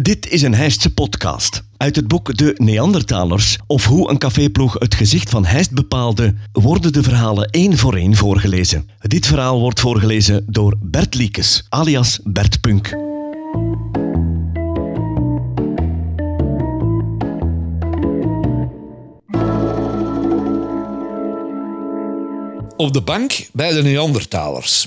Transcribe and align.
Dit 0.00 0.28
is 0.28 0.42
een 0.42 0.54
Heistse 0.54 0.94
podcast. 0.94 1.62
Uit 1.76 1.96
het 1.96 2.08
boek 2.08 2.36
De 2.36 2.54
Neandertalers, 2.56 3.58
of 3.66 3.84
hoe 3.84 4.10
een 4.10 4.18
caféploeg 4.18 4.74
het 4.78 4.94
gezicht 4.94 5.30
van 5.30 5.44
Heist 5.44 5.70
bepaalde, 5.70 6.34
worden 6.52 6.92
de 6.92 7.02
verhalen 7.02 7.50
één 7.50 7.78
voor 7.78 7.96
één 7.96 8.14
voorgelezen. 8.14 8.90
Dit 9.00 9.26
verhaal 9.26 9.60
wordt 9.60 9.80
voorgelezen 9.80 10.44
door 10.48 10.76
Bert 10.80 11.14
Liekes, 11.14 11.66
alias 11.68 12.20
Bert 12.24 12.60
Punk. 12.60 12.92
Op 22.76 22.92
de 22.92 23.02
bank 23.04 23.48
bij 23.52 23.72
de 23.72 23.82
Neandertalers. 23.82 24.86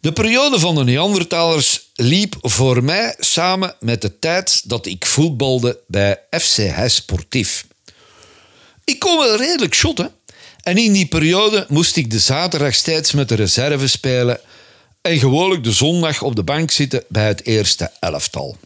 De 0.00 0.12
periode 0.12 0.58
van 0.58 0.74
de 0.74 0.84
Neandertalers 0.84 1.79
liep 2.00 2.36
voor 2.40 2.84
mij 2.84 3.14
samen 3.18 3.74
met 3.80 4.02
de 4.02 4.18
tijd 4.18 4.68
dat 4.68 4.86
ik 4.86 5.06
voetbalde 5.06 5.78
bij 5.86 6.20
FC 6.30 6.56
Heist 6.56 6.96
Sportief. 6.96 7.66
Ik 8.84 8.98
kon 8.98 9.18
wel 9.18 9.36
redelijk 9.36 9.74
shotten 9.74 10.12
en 10.62 10.76
in 10.76 10.92
die 10.92 11.06
periode 11.06 11.66
moest 11.68 11.96
ik 11.96 12.10
de 12.10 12.18
zaterdag 12.18 12.74
steeds 12.74 13.12
met 13.12 13.28
de 13.28 13.34
reserve 13.34 13.88
spelen 13.88 14.40
en 15.00 15.18
gewoonlijk 15.18 15.64
de 15.64 15.72
zondag 15.72 16.22
op 16.22 16.36
de 16.36 16.42
bank 16.42 16.70
zitten 16.70 17.04
bij 17.08 17.26
het 17.26 17.44
eerste 17.44 17.90
elftal. 18.00 18.56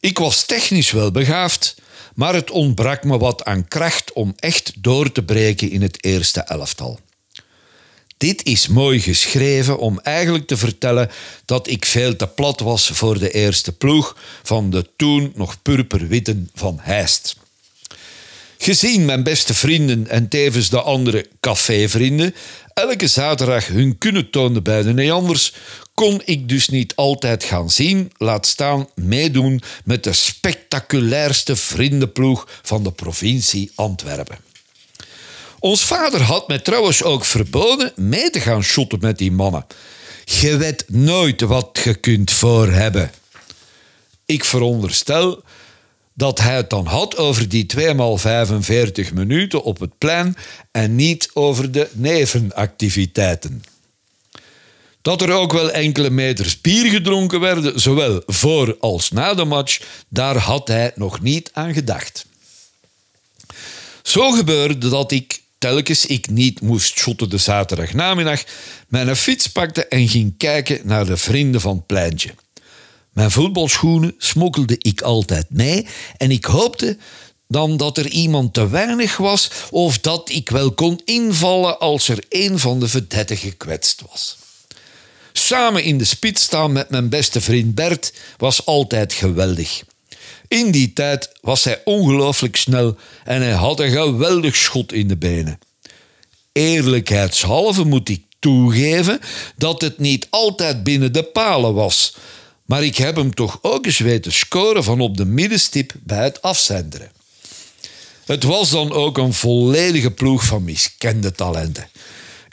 Ik 0.00 0.18
was 0.18 0.44
technisch 0.44 0.90
wel 0.90 1.10
begaafd, 1.10 1.74
maar 2.14 2.34
het 2.34 2.50
ontbrak 2.50 3.04
me 3.04 3.18
wat 3.18 3.44
aan 3.44 3.68
kracht 3.68 4.12
om 4.12 4.32
echt 4.36 4.72
door 4.76 5.12
te 5.12 5.22
breken 5.22 5.70
in 5.70 5.82
het 5.82 6.04
eerste 6.04 6.40
elftal. 6.40 7.00
Dit 8.22 8.44
is 8.44 8.68
mooi 8.68 9.00
geschreven 9.00 9.78
om 9.78 10.00
eigenlijk 10.02 10.46
te 10.46 10.56
vertellen 10.56 11.10
dat 11.44 11.68
ik 11.68 11.84
veel 11.84 12.16
te 12.16 12.26
plat 12.26 12.60
was 12.60 12.90
voor 12.92 13.18
de 13.18 13.30
eerste 13.30 13.72
ploeg 13.72 14.16
van 14.42 14.70
de 14.70 14.86
toen 14.96 15.32
nog 15.34 15.62
purperwitten 15.62 16.50
van 16.54 16.78
Heist. 16.80 17.36
Gezien 18.58 19.04
mijn 19.04 19.22
beste 19.22 19.54
vrienden 19.54 20.08
en 20.08 20.28
tevens 20.28 20.68
de 20.68 20.80
andere 20.80 21.26
cafévrienden 21.40 22.34
elke 22.74 23.06
zaterdag 23.06 23.66
hun 23.66 23.98
kunnen 23.98 24.30
toonden 24.30 24.62
bij 24.62 24.82
de 24.82 24.92
Neanders, 24.92 25.52
kon 25.94 26.22
ik 26.24 26.48
dus 26.48 26.68
niet 26.68 26.96
altijd 26.96 27.44
gaan 27.44 27.70
zien, 27.70 28.12
laat 28.16 28.46
staan 28.46 28.88
meedoen 28.94 29.62
met 29.84 30.04
de 30.04 30.12
spectaculairste 30.12 31.56
vriendenploeg 31.56 32.48
van 32.62 32.82
de 32.82 32.92
provincie 32.92 33.72
Antwerpen. 33.74 34.51
Ons 35.62 35.84
vader 35.84 36.22
had 36.22 36.48
mij 36.48 36.58
trouwens 36.58 37.02
ook 37.02 37.24
verboden 37.24 37.92
mee 37.96 38.30
te 38.30 38.40
gaan 38.40 38.62
shotten 38.62 38.98
met 39.00 39.18
die 39.18 39.32
mannen. 39.32 39.66
Je 40.24 40.56
weet 40.56 40.84
nooit 40.88 41.40
wat 41.40 41.80
je 41.84 41.94
kunt 41.94 42.30
voor 42.30 42.68
hebben. 42.68 43.10
Ik 44.26 44.44
veronderstel 44.44 45.42
dat 46.14 46.38
hij 46.38 46.56
het 46.56 46.70
dan 46.70 46.86
had 46.86 47.16
over 47.16 47.48
die 47.48 47.66
2 47.66 47.94
x 47.94 48.20
45 48.20 49.12
minuten 49.12 49.62
op 49.62 49.80
het 49.80 49.98
plein 49.98 50.36
en 50.70 50.94
niet 50.94 51.30
over 51.32 51.72
de 51.72 51.88
nevenactiviteiten. 51.92 53.64
Dat 55.02 55.22
er 55.22 55.32
ook 55.32 55.52
wel 55.52 55.70
enkele 55.70 56.10
meters 56.10 56.60
bier 56.60 56.90
gedronken 56.90 57.40
werden, 57.40 57.80
zowel 57.80 58.22
voor 58.26 58.76
als 58.80 59.10
na 59.10 59.34
de 59.34 59.44
match, 59.44 59.80
daar 60.08 60.36
had 60.36 60.68
hij 60.68 60.92
nog 60.94 61.20
niet 61.20 61.50
aan 61.52 61.72
gedacht. 61.72 62.26
Zo 64.02 64.30
gebeurde 64.30 64.88
dat 64.88 65.12
ik 65.12 65.41
telkens 65.62 66.06
ik 66.06 66.30
niet 66.30 66.60
moest 66.60 66.98
shotten 66.98 67.30
de 67.30 67.38
zaterdagnamiddag, 67.38 68.42
mijn 68.88 69.16
fiets 69.16 69.46
pakte 69.46 69.86
en 69.86 70.08
ging 70.08 70.34
kijken 70.36 70.80
naar 70.84 71.06
de 71.06 71.16
vrienden 71.16 71.60
van 71.60 71.76
het 71.76 71.86
pleintje. 71.86 72.34
Mijn 73.12 73.30
voetbalschoenen 73.30 74.14
smokkelde 74.18 74.76
ik 74.78 75.00
altijd 75.00 75.46
mee 75.50 75.86
en 76.16 76.30
ik 76.30 76.44
hoopte 76.44 76.96
dan 77.48 77.76
dat 77.76 77.98
er 77.98 78.08
iemand 78.08 78.54
te 78.54 78.68
weinig 78.68 79.16
was 79.16 79.50
of 79.70 79.98
dat 79.98 80.30
ik 80.30 80.50
wel 80.50 80.72
kon 80.72 81.00
invallen 81.04 81.78
als 81.78 82.08
er 82.08 82.24
een 82.28 82.58
van 82.58 82.80
de 82.80 82.88
verdetten 82.88 83.36
gekwetst 83.36 84.02
was. 84.10 84.36
Samen 85.32 85.84
in 85.84 85.98
de 85.98 86.04
spits 86.04 86.42
staan 86.42 86.72
met 86.72 86.90
mijn 86.90 87.08
beste 87.08 87.40
vriend 87.40 87.74
Bert 87.74 88.12
was 88.36 88.66
altijd 88.66 89.12
geweldig. 89.12 89.82
In 90.52 90.70
die 90.70 90.92
tijd 90.92 91.30
was 91.40 91.64
hij 91.64 91.80
ongelooflijk 91.84 92.56
snel 92.56 92.96
en 93.24 93.42
hij 93.42 93.52
had 93.52 93.80
een 93.80 93.90
geweldig 93.90 94.56
schot 94.56 94.92
in 94.92 95.08
de 95.08 95.16
benen. 95.16 95.58
Eerlijkheidshalve 96.52 97.84
moet 97.84 98.08
ik 98.08 98.22
toegeven 98.38 99.20
dat 99.56 99.80
het 99.80 99.98
niet 99.98 100.26
altijd 100.30 100.82
binnen 100.82 101.12
de 101.12 101.22
palen 101.22 101.74
was, 101.74 102.16
maar 102.64 102.84
ik 102.84 102.96
heb 102.96 103.16
hem 103.16 103.34
toch 103.34 103.58
ook 103.62 103.86
eens 103.86 103.98
weten 103.98 104.32
scoren 104.32 104.84
van 104.84 105.00
op 105.00 105.16
de 105.16 105.24
middenstip 105.24 105.92
bij 106.00 106.24
het 106.24 106.42
afzenderen. 106.42 107.10
Het 108.24 108.42
was 108.42 108.70
dan 108.70 108.92
ook 108.92 109.18
een 109.18 109.34
volledige 109.34 110.10
ploeg 110.10 110.44
van 110.44 110.64
miskende 110.64 111.32
talenten. 111.32 111.88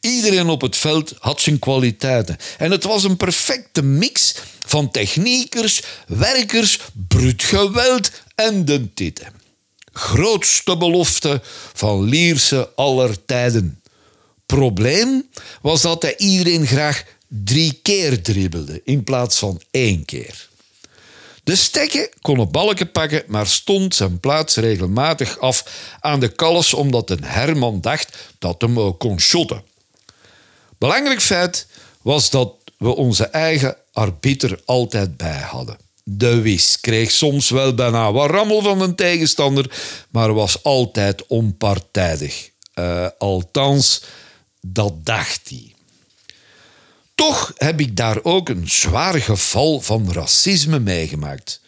Iedereen 0.00 0.48
op 0.48 0.60
het 0.60 0.76
veld 0.76 1.14
had 1.18 1.40
zijn 1.40 1.58
kwaliteiten. 1.58 2.36
En 2.58 2.70
het 2.70 2.84
was 2.84 3.04
een 3.04 3.16
perfecte 3.16 3.82
mix 3.82 4.34
van 4.66 4.90
techniekers, 4.90 5.82
werkers, 6.06 6.78
bruut 7.08 7.42
geweld 7.42 8.10
en 8.34 8.64
de 8.64 8.94
titten. 8.94 9.26
Grootste 9.92 10.76
belofte 10.76 11.40
van 11.72 12.02
Lierse 12.02 12.70
aller 12.74 13.24
tijden. 13.24 13.80
Probleem 14.46 15.28
was 15.62 15.82
dat 15.82 16.02
hij 16.02 16.16
iedereen 16.16 16.66
graag 16.66 17.04
drie 17.28 17.78
keer 17.82 18.22
dribbelde 18.22 18.80
in 18.84 19.04
plaats 19.04 19.38
van 19.38 19.60
één 19.70 20.04
keer. 20.04 20.48
De 21.44 21.56
stekken 21.56 22.08
kon 22.20 22.38
op 22.38 22.52
balken 22.52 22.90
pakken, 22.90 23.22
maar 23.26 23.46
stond 23.46 23.94
zijn 23.94 24.20
plaats 24.20 24.56
regelmatig 24.56 25.38
af 25.38 25.64
aan 26.00 26.20
de 26.20 26.28
kalles 26.28 26.74
omdat 26.74 27.10
een 27.10 27.24
Herman 27.24 27.80
dacht 27.80 28.16
dat 28.38 28.60
hem 28.60 28.80
ook 28.80 28.98
kon 28.98 29.20
shotten. 29.20 29.62
Belangrijk 30.78 31.20
feit 31.20 31.66
was 32.02 32.30
dat 32.30 32.54
we 32.78 32.96
onze 32.96 33.24
eigen 33.24 33.76
arbiter 33.92 34.60
altijd 34.64 35.16
bij 35.16 35.40
hadden. 35.40 35.76
De 36.04 36.40
Wis 36.40 36.80
kreeg 36.80 37.10
soms 37.10 37.50
wel 37.50 37.74
bijna 37.74 38.12
wat 38.12 38.30
rammel 38.30 38.62
van 38.62 38.80
een 38.80 38.94
tegenstander, 38.94 39.70
maar 40.10 40.34
was 40.34 40.62
altijd 40.62 41.26
onpartijdig. 41.26 42.50
Uh, 42.74 43.06
althans, 43.18 44.02
dat 44.60 44.92
dacht 45.04 45.48
hij. 45.48 45.74
Toch 47.14 47.52
heb 47.56 47.80
ik 47.80 47.96
daar 47.96 48.18
ook 48.22 48.48
een 48.48 48.68
zwaar 48.68 49.20
geval 49.20 49.80
van 49.80 50.12
racisme 50.12 50.78
meegemaakt. 50.78 51.60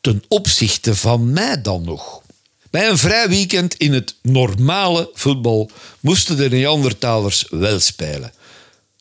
Ten 0.00 0.22
opzichte 0.28 0.94
van 0.94 1.32
mij 1.32 1.62
dan 1.62 1.84
nog. 1.84 2.22
Bij 2.70 2.88
een 2.88 2.98
vrij 2.98 3.28
weekend 3.28 3.74
in 3.74 3.92
het 3.92 4.14
normale 4.22 5.10
voetbal 5.14 5.70
moesten 6.00 6.36
de 6.36 6.48
Neandertalers 6.48 7.46
wel 7.50 7.80
spelen. 7.80 8.32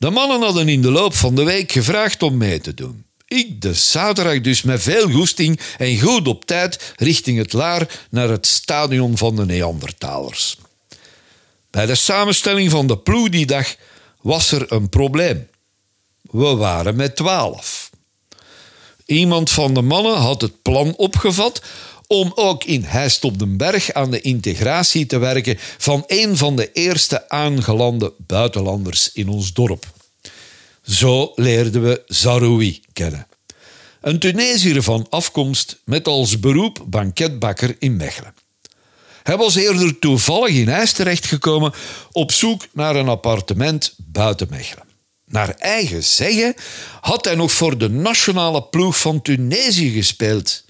De 0.00 0.10
mannen 0.10 0.42
hadden 0.42 0.68
in 0.68 0.82
de 0.82 0.90
loop 0.90 1.14
van 1.14 1.34
de 1.34 1.42
week 1.42 1.72
gevraagd 1.72 2.22
om 2.22 2.36
mee 2.36 2.60
te 2.60 2.74
doen. 2.74 3.04
Ik 3.26 3.60
de 3.60 3.74
zaterdag 3.74 4.40
dus 4.40 4.62
met 4.62 4.82
veel 4.82 5.10
goesting 5.10 5.60
en 5.78 6.00
goed 6.00 6.28
op 6.28 6.44
tijd 6.44 6.92
richting 6.96 7.38
het 7.38 7.52
Laar 7.52 8.06
naar 8.10 8.28
het 8.28 8.46
stadion 8.46 9.16
van 9.16 9.36
de 9.36 9.46
Neandertalers. 9.46 10.56
Bij 11.70 11.86
de 11.86 11.94
samenstelling 11.94 12.70
van 12.70 12.86
de 12.86 12.98
ploeg 12.98 13.28
die 13.28 13.46
dag 13.46 13.76
was 14.20 14.52
er 14.52 14.72
een 14.72 14.88
probleem. 14.88 15.48
We 16.22 16.54
waren 16.54 16.96
met 16.96 17.16
twaalf. 17.16 17.90
Iemand 19.06 19.50
van 19.50 19.74
de 19.74 19.82
mannen 19.82 20.16
had 20.16 20.40
het 20.40 20.62
plan 20.62 20.94
opgevat 20.96 21.62
om 22.12 22.32
ook 22.34 22.64
in 22.64 22.82
Heist 22.82 23.24
op 23.24 23.38
den 23.38 23.56
Berg 23.56 23.92
aan 23.92 24.10
de 24.10 24.20
integratie 24.20 25.06
te 25.06 25.18
werken 25.18 25.58
van 25.78 26.04
een 26.06 26.36
van 26.36 26.56
de 26.56 26.72
eerste 26.72 27.28
aangelande 27.28 28.12
buitenlanders 28.26 29.12
in 29.12 29.28
ons 29.28 29.52
dorp. 29.52 29.86
Zo 30.82 31.32
leerden 31.34 31.82
we 31.82 32.02
Zaroui 32.06 32.80
kennen. 32.92 33.26
Een 34.00 34.18
Tunesiër 34.18 34.82
van 34.82 35.06
afkomst 35.10 35.80
met 35.84 36.08
als 36.08 36.40
beroep 36.40 36.84
banketbakker 36.86 37.76
in 37.78 37.96
Mechelen. 37.96 38.34
Hij 39.22 39.36
was 39.36 39.54
eerder 39.54 39.98
toevallig 39.98 40.54
in 40.54 40.68
IJs 40.68 40.92
terechtgekomen 40.92 41.72
op 42.12 42.32
zoek 42.32 42.66
naar 42.72 42.96
een 42.96 43.08
appartement 43.08 43.94
buiten 43.96 44.46
Mechelen. 44.50 44.84
Naar 45.24 45.54
eigen 45.54 46.04
zeggen 46.04 46.54
had 47.00 47.24
hij 47.24 47.34
nog 47.34 47.52
voor 47.52 47.78
de 47.78 47.88
nationale 47.88 48.62
ploeg 48.62 49.00
van 49.00 49.22
Tunesië 49.22 49.90
gespeeld. 49.90 50.68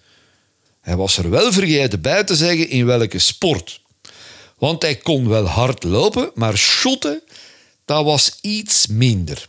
Hij 0.90 0.98
was 0.98 1.16
er 1.16 1.31
wel 1.31 1.52
vergeten 1.52 2.00
bij 2.00 2.25
te 2.25 2.37
zeggen 2.37 2.69
in 2.69 2.87
welke 2.87 3.19
sport. 3.19 3.81
Want 4.58 4.82
hij 4.82 4.96
kon 4.96 5.28
wel 5.28 5.46
hard 5.46 5.84
lopen, 5.84 6.31
maar 6.34 6.56
shotten, 6.56 7.22
dat 7.84 8.04
was 8.04 8.38
iets 8.40 8.87
minder. 8.87 9.44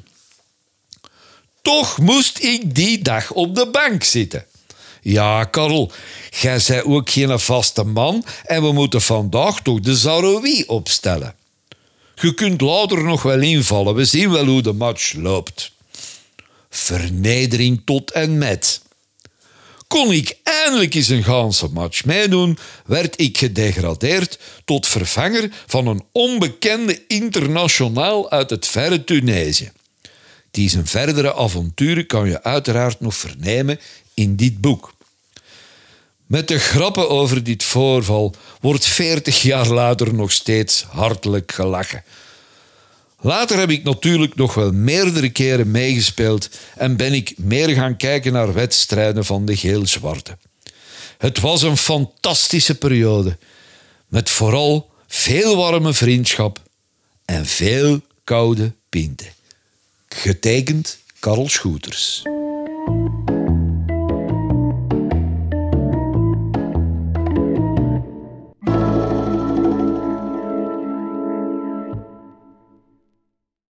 Toch 1.61 1.97
moest 1.97 2.43
ik 2.43 2.75
die 2.75 3.01
dag 3.03 3.31
op 3.31 3.55
de 3.55 3.67
bank 3.67 4.03
zitten. 4.03 4.45
Ja, 5.01 5.43
Karel, 5.43 5.91
jij 6.39 6.59
zei 6.59 6.81
ook 6.81 7.09
geen 7.09 7.39
vaste 7.39 7.83
man 7.83 8.25
en 8.45 8.61
we 8.61 8.71
moeten 8.71 9.01
vandaag 9.01 9.61
toch 9.61 9.79
de 9.79 9.95
Zaroui 9.95 10.63
opstellen. 10.67 11.35
Je 12.15 12.33
kunt 12.33 12.61
later 12.61 13.03
nog 13.03 13.21
wel 13.21 13.41
invallen, 13.41 13.95
we 13.95 14.05
zien 14.05 14.31
wel 14.31 14.45
hoe 14.45 14.61
de 14.61 14.73
match 14.73 15.13
loopt. 15.13 15.71
Vernedering 16.69 17.81
tot 17.85 18.11
en 18.11 18.37
met. 18.37 18.81
Kon 19.91 20.11
ik 20.11 20.37
eindelijk 20.43 20.93
eens 20.93 21.07
een 21.07 21.23
ganse 21.23 21.67
match 21.67 22.05
meedoen, 22.05 22.57
werd 22.85 23.21
ik 23.21 23.37
gedegradeerd 23.37 24.39
tot 24.65 24.87
vervanger 24.87 25.49
van 25.67 25.87
een 25.87 26.03
onbekende 26.11 27.01
internationaal 27.07 28.29
uit 28.29 28.49
het 28.49 28.67
verre 28.67 29.03
Tunesië. 29.03 29.71
Die 30.51 30.69
zijn 30.69 30.87
verdere 30.87 31.35
avonturen 31.35 32.05
kan 32.05 32.27
je 32.27 32.43
uiteraard 32.43 32.99
nog 32.99 33.15
vernemen 33.15 33.79
in 34.13 34.35
dit 34.35 34.61
boek. 34.61 34.93
Met 36.25 36.47
de 36.47 36.59
grappen 36.59 37.09
over 37.09 37.43
dit 37.43 37.63
voorval 37.63 38.35
wordt 38.61 38.85
40 38.85 39.41
jaar 39.41 39.67
later 39.67 40.13
nog 40.13 40.31
steeds 40.31 40.85
hartelijk 40.89 41.51
gelachen. 41.51 42.03
Later 43.23 43.57
heb 43.57 43.69
ik 43.69 43.83
natuurlijk 43.83 44.35
nog 44.35 44.53
wel 44.53 44.71
meerdere 44.71 45.29
keren 45.29 45.71
meegespeeld 45.71 46.49
en 46.75 46.97
ben 46.97 47.13
ik 47.13 47.33
meer 47.37 47.69
gaan 47.69 47.97
kijken 47.97 48.33
naar 48.33 48.53
wedstrijden 48.53 49.25
van 49.25 49.45
de 49.45 49.55
geel-zwarte. 49.55 50.37
Het 51.17 51.39
was 51.39 51.61
een 51.61 51.77
fantastische 51.77 52.75
periode, 52.75 53.37
met 54.07 54.29
vooral 54.29 54.89
veel 55.07 55.55
warme 55.55 55.93
vriendschap 55.93 56.61
en 57.25 57.45
veel 57.45 58.01
koude 58.23 58.73
pinten. 58.89 59.27
Getekend 60.07 60.97
Karel 61.19 61.49
Schoeters. 61.49 62.23